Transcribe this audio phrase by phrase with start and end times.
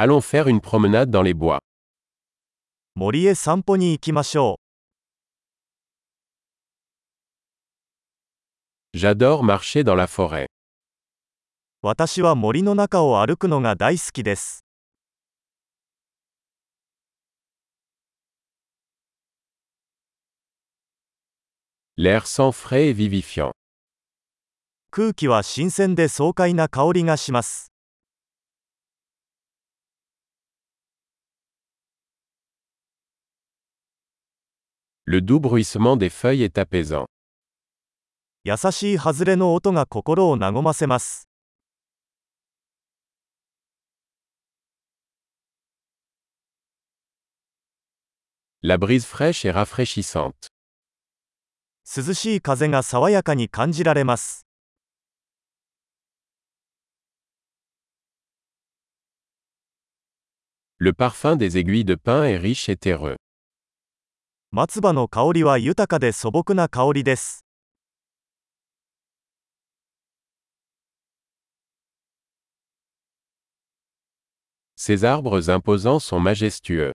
[0.00, 1.58] Allons faire une promenade dans les bois.
[2.94, 4.60] 森へ散歩に行きましょ
[8.94, 10.44] J'adore marcher dans la forêt.
[10.44, 10.46] う。
[11.82, 14.64] 私は森の中を歩くのが大好きです。
[21.96, 23.50] L'air sent frais et vivifiant.
[24.92, 27.72] 空気は新鮮で爽快な香りがします。
[35.07, 37.07] Le doux bruissement des feuilles est apaisant.
[38.45, 41.29] 優しい外れの音が心を和ませます。
[48.61, 50.47] La brise fraîche est rafraîchissante.
[51.85, 54.45] 涼しい風が爽やかに感じられます。
[60.79, 63.17] Le parfum des aiguilles de pin est riche et terreux.
[64.50, 67.44] 松葉の香りは豊かで素朴な香りです。
[74.74, 76.92] Ces arbres imposants sont majestueux.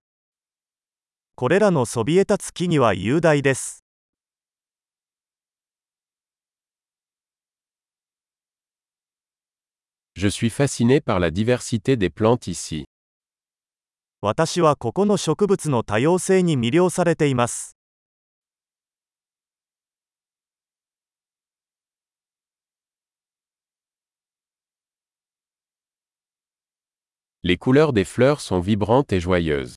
[1.36, 3.84] これらのそびえ立つ木々は雄大です。
[10.16, 12.86] Je suis fasciné par la diversité des plantes ici.
[14.26, 17.76] 私はここの植物の多様性に魅了されています。
[27.44, 29.76] Les couleurs des fleurs sont vibrantes et joyeuses.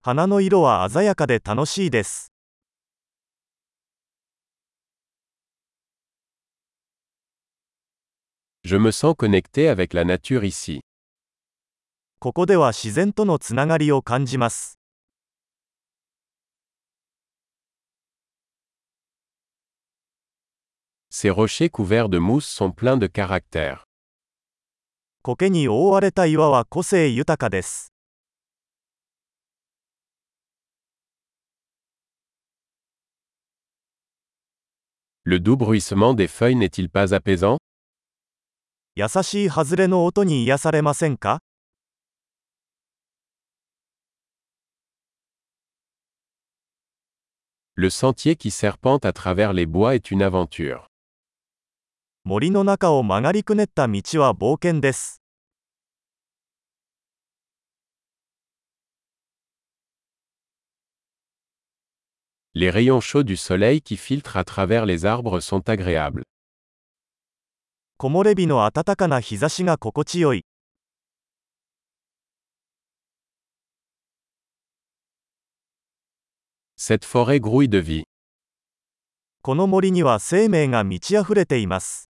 [0.00, 2.32] 花の色は鮮やかで楽しいです。
[8.64, 10.80] Je me sens connecté avec la nature ici.
[12.22, 14.78] ここでは自然とのつながりを感じます。
[21.10, 23.80] Ces rochers couverts de mousse sont pleins de caractère.
[25.24, 27.92] 苔に覆われた岩は個性豊かです。
[35.24, 37.58] Le doux bruissement des feuilles n'est-il pas apaisant
[38.94, 41.40] 優しい外れの音に癒されませんか
[47.79, 50.87] Le sentier qui serpente à travers les bois est une aventure.
[52.23, 55.21] 森の中を曲がりくねった道は冒険です。
[62.55, 66.23] Les rayons chauds du soleil qui filtrent à travers les arbres sont agréables.
[67.99, 70.43] 木漏れ日の暖かな日差しが心地よい。
[76.81, 78.03] Cette forêt grouille de vie.
[79.41, 82.09] この森には生命が満ち溢れています。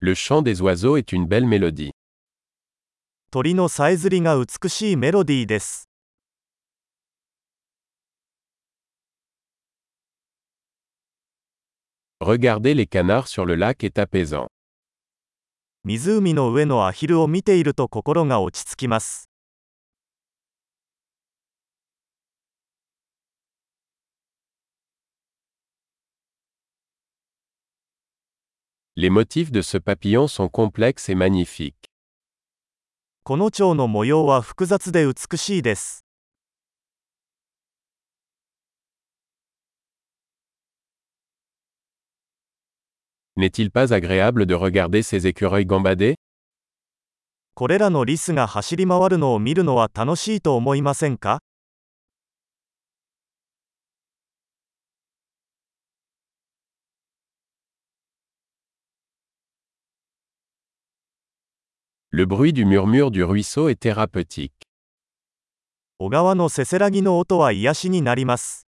[0.00, 1.90] Le chant des oiseaux est une belle mélodie.
[3.30, 5.90] 鳥のさえずりが美しいメロディーです。
[12.20, 14.48] Regarder les canards sur le lac est apaisant.
[15.83, 19.31] 湖の上のアヒルを見ていると心が落ち着きます。
[28.95, 31.73] Les motifs de ce papillon sont complexes et magnifiques.
[33.23, 36.05] この蝶の模様は複雑で美しいです。
[43.36, 46.14] N'est-il pas agréable de regarder ces écureuils gambader
[47.54, 51.40] これらのリスが走り回るのを見るのは楽しいと思いませんか
[62.10, 64.52] Le bruit du murmure du ruisseau est thérapeutique.
[65.98, 68.66] 小川のせせらぎの音は癒しになります。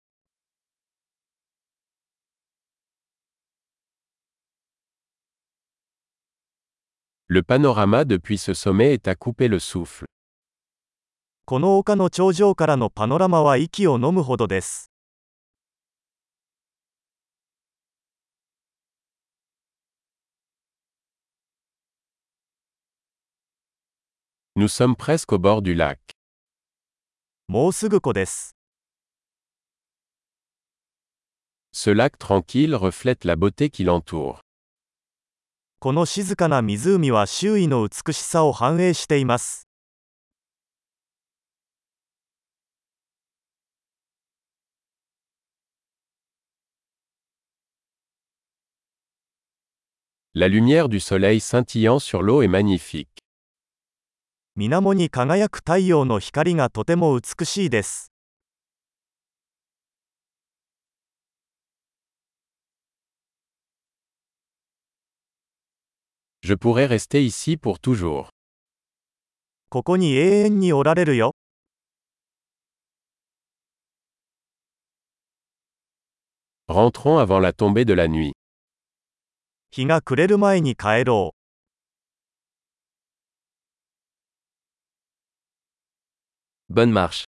[7.29, 10.05] Le panorama depuis ce sommet est à couper le souffle.
[11.45, 14.91] この丘の頂上からのパノラマは息を飲むほどです。
[24.55, 25.99] Nous sommes presque au bord du lac.
[27.47, 28.55] もうすぐ湖です。
[31.73, 34.39] Ce lac tranquille reflète la beauté qui l'entoure.
[35.82, 39.66] この静かな湖は周囲の美しさを反映しています。
[50.34, 53.06] La lumière du soleil scintillant sur l'eau est magnifique.
[54.56, 58.12] 水面に輝く太陽の光がとても美しいです。
[66.49, 68.29] Je pourrais rester ici pour toujours.
[69.69, 71.35] ここに永遠におられるよ。
[76.67, 78.33] Rentrons avant la tombée de la nuit.
[79.71, 81.35] 日が暮れる前に帰ろ
[86.69, 86.73] う。
[86.73, 87.25] Bonne marche.